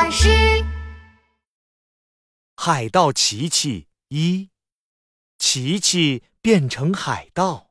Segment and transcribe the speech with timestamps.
[0.00, 0.30] 巴士。
[2.56, 4.48] 海盗琪琪一，
[5.38, 7.66] 琪琪变成海盗。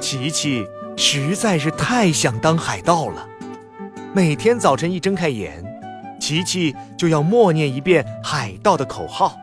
[0.00, 0.64] 琪琪
[0.96, 3.28] 实在是太想当海盗了，
[4.14, 5.60] 每天早晨一睁开眼，
[6.20, 9.36] 琪琪就要默念一遍海盗的口号：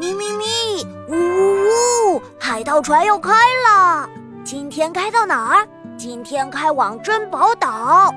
[0.00, 3.30] 咪咪咪，呜呜呜，海盗船要开
[3.68, 4.10] 了！
[4.44, 5.68] 今天开到哪儿？
[5.96, 8.12] 今天开往珍宝岛。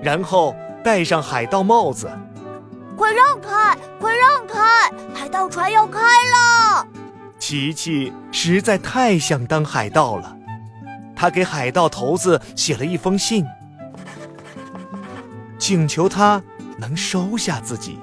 [0.00, 2.10] 然后戴上海盗帽子。
[2.96, 3.78] 快让开！
[4.00, 4.90] 快让开！
[5.14, 6.86] 海盗船要开了！
[7.38, 10.36] 琪琪实在太想当海盗了，
[11.14, 13.46] 他给海盗头子写了一封信，
[15.58, 16.42] 请求他
[16.76, 18.00] 能收下自己。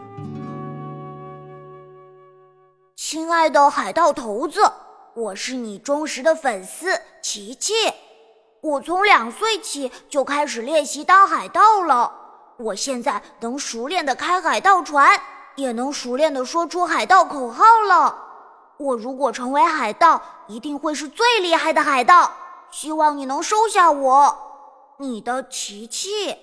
[2.96, 4.62] 亲爱的海盗头子，
[5.14, 6.88] 我是你忠实的粉丝
[7.22, 7.74] 琪琪。
[8.62, 12.12] 我从两岁起就开始练习当海盗了。
[12.58, 15.20] 我现在能熟练的开海盗船，
[15.56, 18.16] 也能熟练的说出海盗口号了。
[18.78, 22.32] 我如果成为海盗，一定会是最厉害的海盗。
[22.72, 26.36] 希望你能收下我，你的琪琪。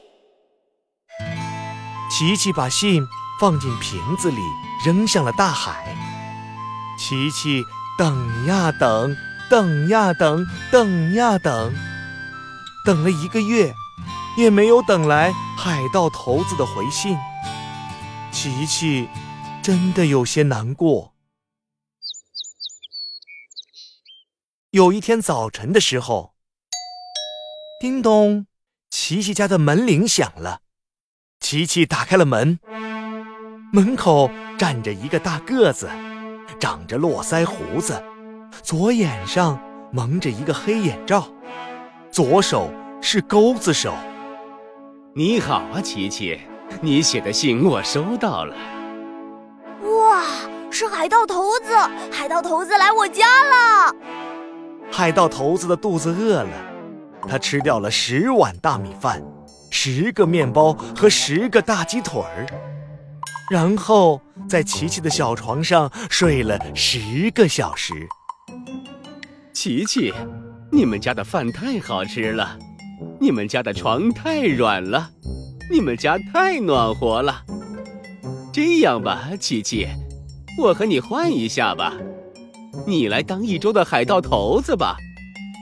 [2.10, 3.06] 琪琪把信
[3.40, 4.40] 放进瓶子里，
[4.84, 5.96] 扔向了大海。
[6.98, 7.64] 琪琪
[7.98, 9.16] 等呀等，
[9.50, 11.74] 等呀等，等呀等，
[12.84, 13.74] 等了一个月。
[14.36, 17.18] 也没有等来海盗头子的回信，
[18.30, 19.08] 琪琪
[19.62, 21.12] 真的有些难过。
[24.70, 26.32] 有一天早晨的时候，
[27.78, 28.46] 叮咚，
[28.88, 30.60] 琪琪家的门铃响了。
[31.38, 32.58] 琪琪打开了门，
[33.70, 35.90] 门口站着一个大个子，
[36.58, 38.02] 长着络腮胡子，
[38.62, 39.60] 左眼上
[39.92, 41.28] 蒙着一个黑眼罩，
[42.10, 43.94] 左手是钩子手。
[45.14, 46.40] 你好啊，琪琪，
[46.80, 48.56] 你写的信我收到了。
[49.82, 50.24] 哇，
[50.70, 51.76] 是海盗头子！
[52.10, 53.94] 海盗头子来我家了。
[54.90, 56.50] 海盗头子的肚子饿了，
[57.28, 59.22] 他吃掉了十碗大米饭、
[59.70, 62.46] 十个面包和十个大鸡腿儿，
[63.50, 64.18] 然后
[64.48, 67.92] 在琪琪的小床上睡了十个小时。
[69.52, 70.14] 琪琪，
[70.70, 72.58] 你们家的饭太好吃了。
[73.22, 75.10] 你们家的床太软了，
[75.70, 77.44] 你们家太暖和了。
[78.52, 79.86] 这样吧，琪琪，
[80.58, 81.94] 我和你换一下吧，
[82.84, 84.96] 你来当一周的海盗头子吧，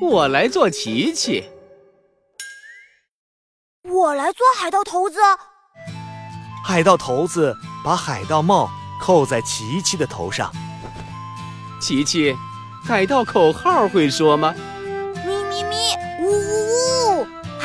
[0.00, 1.44] 我来做琪琪。
[3.84, 5.19] 我来做海盗头子。
[6.65, 7.54] 海盗头子
[7.84, 10.50] 把海盗帽扣在琪琪的头上。
[11.78, 12.34] 琪琪，
[12.82, 14.54] 海盗口号会说吗？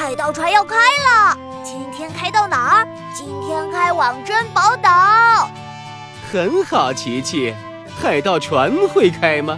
[0.06, 2.88] 海盗船要开了，今天开到哪儿？
[3.12, 5.50] 今天开往珍宝岛。
[6.32, 7.56] 很好，琪琪，
[8.00, 9.58] 海盗船会开吗？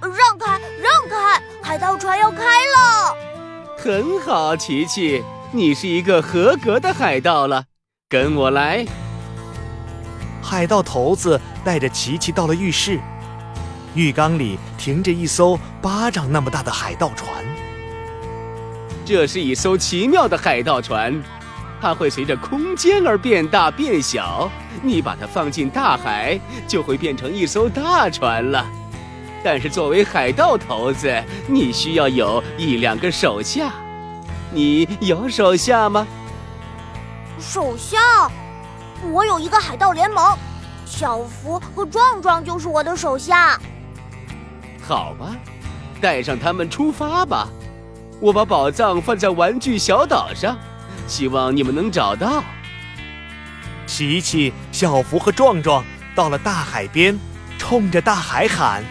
[0.00, 1.42] 让开，让开！
[1.60, 3.16] 海盗船要开了。
[3.76, 7.64] 很好，琪琪，你是一个合格的海盗了。
[8.08, 8.86] 跟我来。
[10.40, 13.00] 海盗头子带着琪琪到了浴室，
[13.94, 17.28] 浴缸里停着一艘巴掌那么大的海盗船。
[19.08, 21.18] 这是一艘奇妙的海盗船，
[21.80, 24.50] 它会随着空间而变大变小。
[24.82, 28.66] 你把它放进大海，就会变成一艘大船了。
[29.42, 31.10] 但是作为海盗头子，
[31.46, 33.72] 你需要有一两个手下。
[34.52, 36.06] 你有手下吗？
[37.40, 38.30] 手下，
[39.10, 40.36] 我有一个海盗联盟，
[40.84, 43.58] 小福和壮壮就是我的手下。
[44.86, 45.34] 好吧，
[45.98, 47.48] 带上他们出发吧。
[48.20, 50.58] 我把宝藏放在玩具小岛上，
[51.06, 52.42] 希望你们能找到。
[53.86, 55.84] 琪琪、小福和壮壮
[56.16, 57.16] 到了大海边，
[57.58, 58.82] 冲着大海喊：“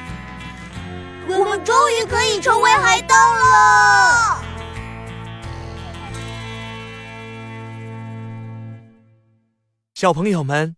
[1.27, 4.43] 我们终于可以成为海盗了！”
[9.93, 10.77] 小朋友们，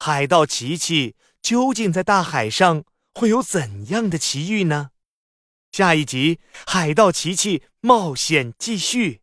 [0.00, 2.82] 海盗琪琪究竟在大海上
[3.14, 4.88] 会有怎样的奇遇呢？
[5.76, 6.36] 下一集
[6.66, 9.20] 《海盗奇奇冒险》继续。